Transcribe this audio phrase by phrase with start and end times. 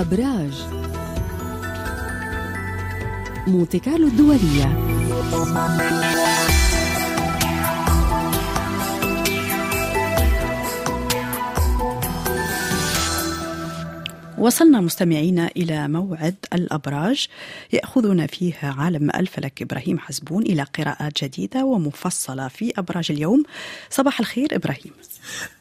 [0.00, 0.66] أبراج.
[3.46, 4.78] مونتي كارلو الدولية.
[14.38, 17.26] وصلنا مستمعينا إلى موعد الأبراج
[17.72, 23.42] يأخذنا فيه عالم الفلك إبراهيم حزبون إلى قراءات جديدة ومفصلة في أبراج اليوم.
[23.90, 24.92] صباح الخير إبراهيم.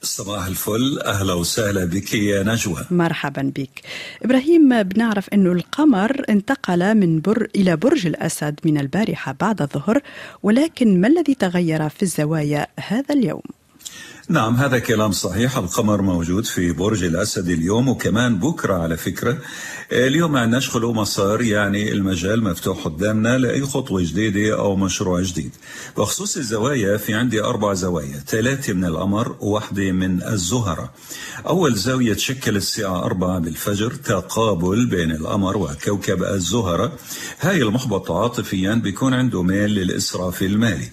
[0.02, 1.00] صباح الفل.
[1.06, 2.86] أهلا وسهلا بك يا نجوى.
[2.92, 3.82] مرحبا بك.
[4.24, 10.02] إبراهيم بنعرف أنه القمر انتقل من بر إلى برج الأسد من البارحة بعد الظهر
[10.44, 13.42] ولكن ما الذي تغير في الزوايا هذا اليوم؟
[14.30, 15.58] نعم هذا كلام صحيح.
[15.58, 19.38] القمر موجود في برج الأسد اليوم وكمان بكرة على فكرة.
[19.92, 25.52] اليوم ما عندناش خلو مسار يعني المجال مفتوح قدامنا لأي خطوة جديدة أو مشروع جديد.
[25.98, 28.24] بخصوص الزوايا في عندي أربع زوايا.
[28.28, 30.94] ثلاثة من القمر وواحدة من الزهرة.
[31.48, 36.98] أول زاوية تشكل الساعة أربعة بالفجر تقابل بين القمر وكوكب الزهرة.
[37.40, 40.90] هاي المحبط عاطفيا بيكون عنده ميل للإسراف المالي.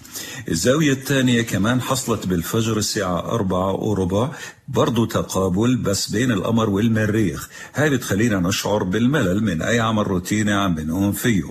[0.49, 4.29] الزاوية الثانية كمان حصلت بالفجر الساعة أربعة وربع
[4.67, 7.49] برضو تقابل بس بين القمر والمريخ.
[7.75, 11.43] هاي بتخلينا نشعر بالملل من أي عمل روتيني عم بنقوم فيه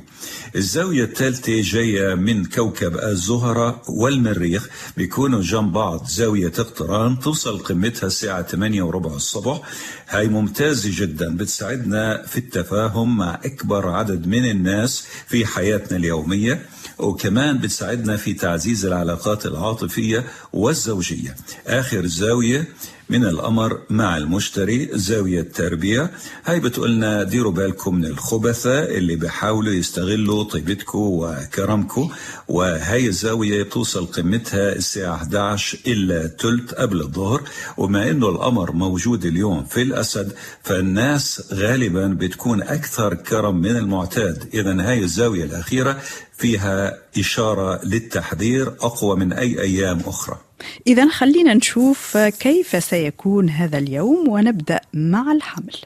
[0.56, 4.68] الزاوية الثالثة جاية من كوكب الزهرة والمريخ.
[4.96, 9.60] بيكونوا جنب بعض زاوية اقتران توصل قمتها الساعة 8 وربع الصبح.
[10.08, 16.66] هاي ممتازة جدا بتساعدنا في التفاهم مع أكبر عدد من الناس في حياتنا اليومية.
[16.98, 21.36] وكمان بتساعدنا في تعزيز العلاقات العاطفية والزوجية.
[21.66, 22.68] آخر زاوية
[23.10, 26.10] من القمر مع المشتري زاوية تربية.
[26.44, 32.10] هاي بتقولنا ديروا بالكم من الخبثة اللي بيحاولوا يستغلوا طيبتكم وكرمكم.
[32.48, 37.42] وهي الزاوية بتوصل قمتها الساعة 11 إلا تلت قبل الظهر.
[37.76, 44.48] وما إنه القمر موجود اليوم في الأسد فالناس غالبا بتكون أكثر كرم من المعتاد.
[44.54, 46.00] إذا هاي الزاوية الأخيرة
[46.36, 50.36] فيها إشارة للتحذير أقوى من أي أيام أخرى.
[50.86, 55.76] إذا خلينا نشوف كيف سيكون هذا اليوم ونبدأ مع الحمل.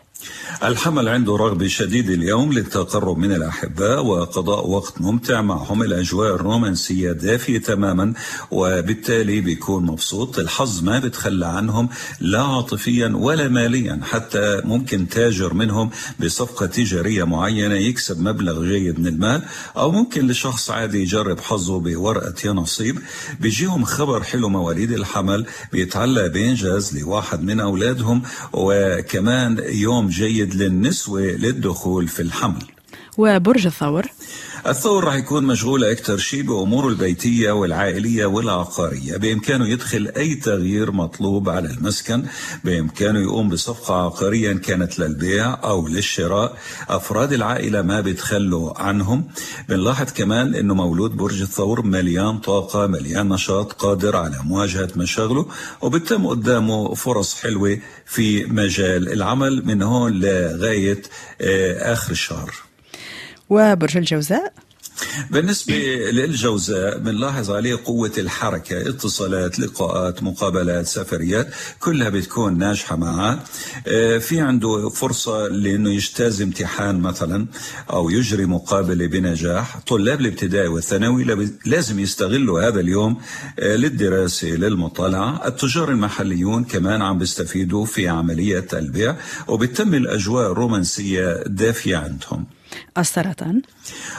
[0.62, 5.82] الحمل عنده رغبة شديدة اليوم للتقرب من الأحباء وقضاء وقت ممتع معهم.
[5.82, 8.12] الأجواء الرومانسية دافية تماما
[8.50, 10.38] وبالتالي بيكون مبسوط.
[10.38, 11.88] الحظ ما بتخلى عنهم
[12.20, 15.90] لا عاطفيا ولا ماليا حتى ممكن تاجر منهم
[16.20, 19.42] بصفقة تجارية معينة يكسب مبلغ جيد من المال
[19.76, 22.98] أو ممكن لشخص عادي يجرب حظه بورقة يا نصيب.
[23.40, 32.08] بيجيهم خبر حلو مواليد الحمل بيتعلق بإنجاز لواحد من أولادهم وكمان يوم جيد للنسوة للدخول
[32.08, 32.62] في الحمل.
[33.18, 34.06] وبرج الثور.
[34.66, 39.16] الثور راح يكون مشغول أكثر شيء بأموره البيتية والعائلية والعقارية.
[39.16, 42.24] بإمكانه يدخل أي تغيير مطلوب على المسكن.
[42.64, 46.56] بإمكانه يقوم بصفقة عقارية إن كانت للبيع أو للشراء.
[46.88, 49.24] أفراد العائلة ما بيتخلوا عنهم.
[49.68, 55.46] بنلاحظ كمان أنه مولود برج الثور مليان طاقة مليان نشاط قادر على مواجهة مشاغله.
[55.82, 59.66] وبتم قدامه فرص حلوة في مجال العمل.
[59.66, 61.02] من هون لغاية
[61.92, 62.67] آخر الشهر.
[63.50, 64.52] وبرج الجوزاء.
[65.30, 65.74] بالنسبة
[66.12, 71.48] للجوزاء بنلاحظ عليه قوة الحركة اتصالات لقاءات مقابلات سفريات
[71.80, 73.44] كلها بتكون ناجحة معه.
[74.18, 77.46] في عنده فرصة لأنه يجتاز امتحان مثلا
[77.90, 79.78] أو يجري مقابلة بنجاح.
[79.86, 81.24] طلاب الابتدائي والثانوي
[81.66, 83.20] لازم يستغلوا هذا اليوم
[83.62, 85.46] للدراسة للمطالعة.
[85.46, 89.16] التجار المحليون كمان عم بيستفيدوا في عملية البيع
[89.48, 92.46] وبتم الأجواء الرومانسية دافية عندهم.
[92.98, 93.62] السرطان.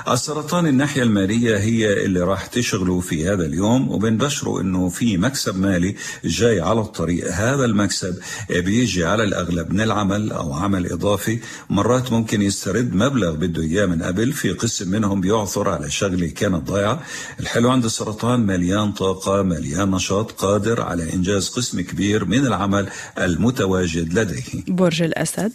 [0.08, 5.96] السرطان الناحية المالية هي اللي راح تشغلوا في هذا اليوم وبنبشروا إنه في مكسب مالي
[6.24, 7.32] جاي على الطريق.
[7.34, 8.16] هذا المكسب
[8.50, 11.40] بيجي على الأغلب من العمل أو عمل إضافي.
[11.70, 16.68] مرات ممكن يسترد مبلغ بده إياه من قبل في قسم منهم بيعثر على شغلة كانت
[16.70, 17.04] ضايعة.
[17.40, 24.14] الحلو عند السرطان مليان طاقة مليان نشاط قادر على إنجاز قسم كبير من العمل المتواجد
[24.14, 24.64] لديه.
[24.68, 25.54] برج الأسد.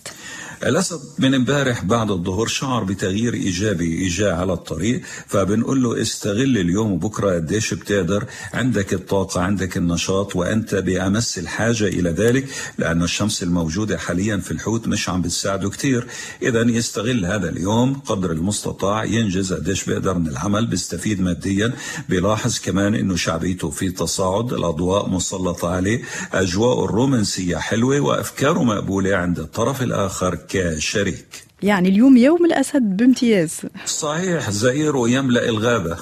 [0.67, 6.93] الأسد من امبارح بعد الظهر شعر بتغيير إيجابي إجا على الطريق فبنقول له استغل اليوم
[6.93, 8.25] وبكرة قديش بتقدر
[8.55, 12.47] عندك الطاقة عندك النشاط وأنت بأمس الحاجة إلى ذلك
[12.79, 16.07] لأن الشمس الموجودة حاليا في الحوت مش عم بتساعده كتير.
[16.43, 21.73] إذا يستغل هذا اليوم قدر المستطاع ينجز قديش بيقدر من العمل بيستفيد ماديا
[22.09, 26.03] بيلاحظ كمان إنه شعبيته في تصاعد الأضواء مسلطة عليه
[26.33, 31.45] أجواء الرومانسية حلوة وأفكاره مقبولة عند الطرف الآخر كشريك.
[31.65, 33.61] يعني اليوم يوم الأسد بامتياز.
[33.87, 35.97] صحيح زئير يملأ الغابة.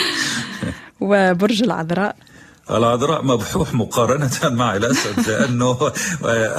[1.00, 2.16] وبرج العذراء.
[2.70, 4.30] العذراء مبحوح مقارنة
[4.60, 5.92] مع الأسد لأنه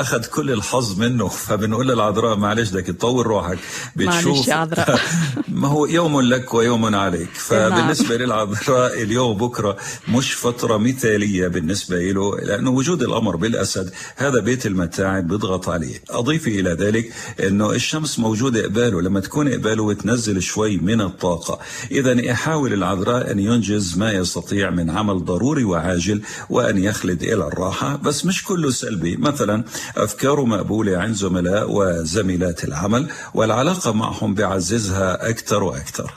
[0.01, 1.27] أخذ كل الحظ منه.
[1.27, 3.57] فبنقول للعذراء معلش بدك تطور روحك.
[3.95, 4.99] بتشوف عذراء
[5.61, 7.29] ما هو يوم لك ويوم عليك.
[7.33, 9.77] فبالنسبة للعذراء اليوم بكرة
[10.09, 16.03] مش فترة مثالية بالنسبة له لأنه وجود الأمر بالأسد هذا بيت المتاعب بيضغط عليه.
[16.09, 21.59] أضيفي إلى ذلك أنه الشمس موجودة قباله لما تكون قباله وتنزل شوي من الطاقة
[21.91, 26.00] إذا يحاول العذراء أن ينجز ما يستطيع من عمل ضروري وعاجل.
[26.49, 29.17] وأن يخلد إلى الراحة بس مش كله سلبي.
[29.17, 29.63] مثلا
[29.97, 33.03] أفكاره مقبولة عند زملاء وزميلات العمل
[33.33, 36.11] والعلاقة معهم بعززها أكثر وأكثر.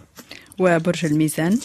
[0.58, 1.58] وبرج الميزان.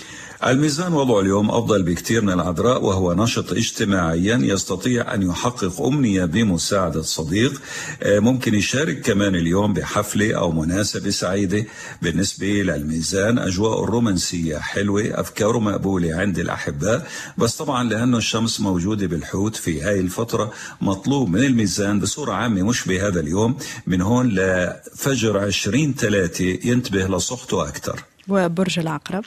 [0.47, 7.01] الميزان وضعه اليوم أفضل بكثير من العذراء وهو نشط اجتماعيا يستطيع أن يحقق أمنية بمساعدة
[7.01, 7.62] صديق
[8.03, 11.65] آه، ممكن يشارك كمان اليوم بحفلة أو مناسبة سعيدة.
[12.01, 17.07] بالنسبة للميزان أجواء الرومانسية حلوة أفكاره مقبولة عند الأحباء
[17.38, 20.51] بس طبعا لأنه الشمس موجودة بالحوت في هاي الفترة
[20.81, 23.57] مطلوب من الميزان بصورة عامة مش بهذا اليوم.
[23.88, 28.03] من هون لفجر 20 ثلاثة ينتبه لصحته أكثر.
[28.27, 29.25] وبرج العقرب.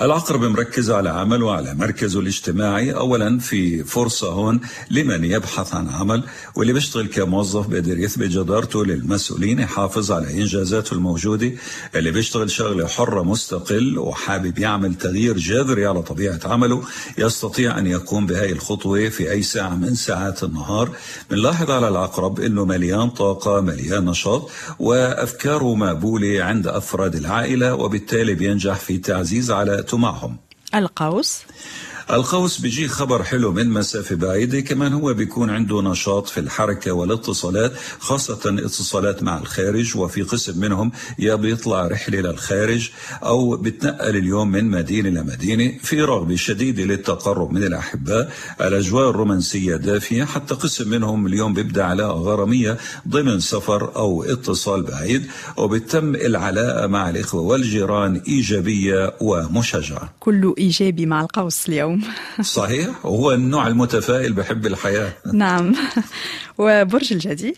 [0.00, 2.92] العقرب مركز على عمل وعلى مركزه الاجتماعي.
[2.94, 4.60] اولا في فرصة هون
[4.90, 6.22] لمن يبحث عن عمل
[6.54, 11.52] واللي بيشتغل كموظف بيقدر يثبت جدارته للمسؤولين يحافظ على إنجازاته الموجودة.
[11.94, 16.82] اللي بيشتغل شغلة حرة مستقل وحابب يعمل تغيير جذري على طبيعة عمله
[17.18, 20.90] يستطيع أن يقوم بهذه الخطوة في أي ساعة من ساعات النهار.
[21.30, 28.74] بنلاحظ على العقرب إنه مليان طاقة مليان نشاط وأفكاره مقبولة عند أفراد العائلة وبالتالي بينجح
[28.74, 30.38] في تعزيز على معهم.
[30.74, 31.42] القوس.
[32.10, 37.72] القوس بيجي خبر حلو من مسافة بعيدة كمان هو بيكون عنده نشاط في الحركة والاتصالات
[37.98, 42.90] خاصة اتصالات مع الخارج وفي قسم منهم يا بيطلع رحلة للخارج
[43.22, 50.24] أو بتنقل اليوم من مدينة لمدينة في رغبة شديدة للتقرب من الأحباء الأجواء الرومانسية دافية
[50.24, 52.78] حتى قسم منهم اليوم بيبدأ علاقة غرامية
[53.08, 55.26] ضمن سفر أو اتصال بعيد
[55.56, 60.12] وبتم العلاقة مع الإخوة والجيران إيجابية ومشجعة.
[60.20, 61.97] كله إيجابي مع القوس اليوم.
[62.42, 65.12] صحيح؟ وهو النوع المتفائل بحب الحياة.
[65.32, 65.74] نعم.
[66.58, 67.56] وبرج الجدي؟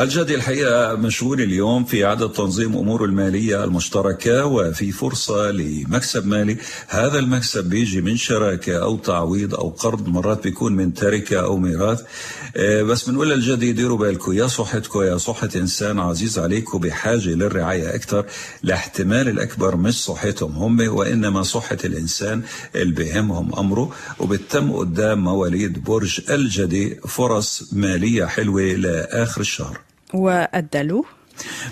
[0.00, 6.56] الجدي الحقيقة مشغول اليوم في إعادة تنظيم أموره المالية المشتركة وفي فرصة لمكسب مالي.
[6.88, 12.02] هذا المكسب بيجي من شراكة أو تعويض أو قرض مرات بيكون من تركة أو ميراث.
[12.56, 14.32] آه، بس بنقول للجدي ديروا بالكم.
[14.32, 18.26] يا صحتكم يا صحة إنسان عزيز عليكم بحاجة للرعاية أكثر
[18.64, 22.42] الاحتمال الأكبر مش صحتهم هم وإنما صحة الإنسان
[22.74, 23.86] اللي بهمهم أمره
[24.20, 29.76] وبتم قدام مواليد برج الجدي فرص مالية حلوة لآخر الشهر.
[30.14, 31.04] والدلو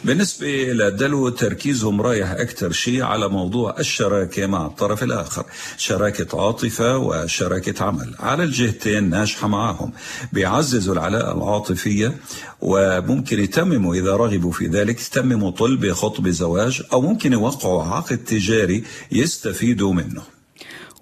[0.04, 5.44] بالنسبة للدلو تركيزهم رايح أكثر شيء على موضوع الشراكة مع الطرف الآخر
[5.76, 8.14] شراكة عاطفة وشراكة عمل.
[8.18, 9.92] على الجهتين ناجحة معهم
[10.32, 12.16] بيعززوا العلاقة العاطفية
[12.60, 18.84] وممكن يتمموا إذا رغبوا في ذلك يتمموا طلب خطب زواج أو ممكن يوقعوا عقد تجاري
[19.12, 20.22] يستفيدوا منه.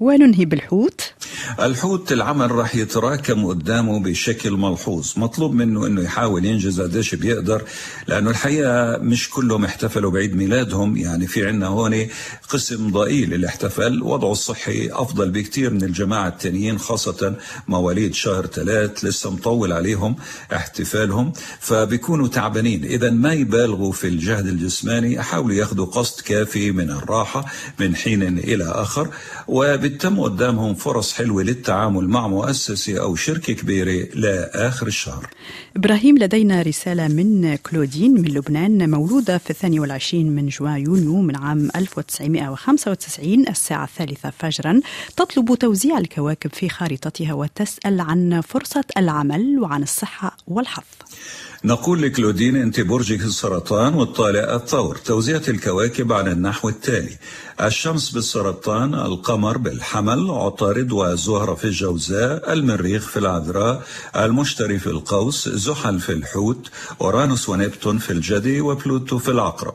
[0.00, 1.00] وننهي بالحوت.
[1.60, 5.12] الحوت العمل راح يتراكم قدامه بشكل ملحوظ.
[5.16, 7.62] مطلوب منه إنه يحاول ينجز قديش بيقدر
[8.06, 10.96] لأنه الحقيقة مش كلهم احتفلوا بعيد ميلادهم.
[10.96, 12.06] يعني في عندنا هون
[12.48, 17.36] قسم ضئيل اللي احتفل وضعه الصحي أفضل بكثير من الجماعة التانيين خاصة
[17.68, 20.16] مواليد شهر ثلاث لسه مطول عليهم
[20.52, 21.32] احتفالهم.
[21.60, 22.84] فبيكونوا تعبانين.
[22.84, 27.44] إذا ما يبالغوا في الجهد الجسماني يحاولوا ياخذوا قسط كافي من الراحة
[27.80, 29.08] من حين إلى آخر.
[29.90, 35.26] وبتم قدامهم فرص حلوة للتعامل مع مؤسسة أو شركة كبيرة لآخر الشهر.
[35.76, 41.36] إبراهيم لدينا رسالة من كلودين من لبنان مولودة في الثاني والعشرين من جوان يونيو من
[41.36, 44.80] عام 1995 الساعة الثالثة فجرا.
[45.16, 50.84] تطلب توزيع الكواكب في خارطتها وتسأل عن فرصة العمل وعن الصحة والحظ.
[51.64, 57.16] نقول لكلودين أنت برجك السرطان والطالع الثور توزيعة الكواكب على النحو التالي.
[57.60, 63.82] الشمس بالسرطان القمر بالحمل عطارد وزهرة في الجوزاء المريخ في العذراء
[64.16, 69.74] المشتري في القوس زحل في الحوت أورانوس ونبتون في الجدي وبلوتو في العقرب.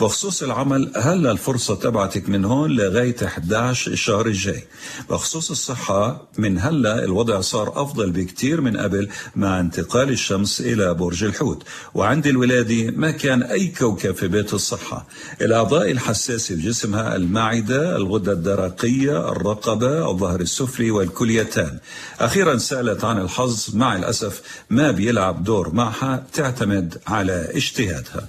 [0.00, 4.64] بخصوص العمل هل الفرصة تبعتك من هون لغاية 11 الشهر الجاي؟
[5.10, 11.25] بخصوص الصحة من هلا الوضع صار أفضل بكتير من قبل مع انتقال الشمس إلى برج
[11.26, 11.62] الحوت.
[11.94, 15.06] وعند الولادة ما كان أي كوكب في بيت الصحة.
[15.40, 21.78] الأعضاء الحساسة بجسمها المعدة الغدة الدرقية الرقبة الظهر السفلي والكليتان.
[22.20, 28.26] أخيرا سألت عن الحظ مع الأسف ما بيلعب دور معها تعتمد على اجتهادها.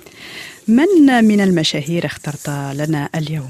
[0.67, 3.49] من من المشاهير اخترت لنا اليوم؟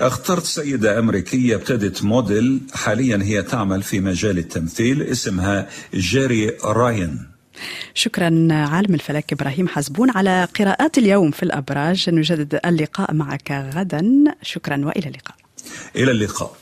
[0.00, 7.35] اخترت سيدة أمريكية ابتدت موديل حاليا هي تعمل في مجال التمثيل اسمها جيري راين.
[7.94, 12.10] شكرا عالم الفلك إبراهيم حزبون على قراءات اليوم في الأبراج.
[12.10, 14.24] نجدد اللقاء معك غدا.
[14.42, 15.36] شكرا وإلى اللقاء.
[15.96, 16.56] إلى اللقاء.